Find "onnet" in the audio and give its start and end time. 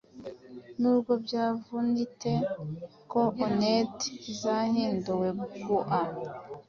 3.45-3.97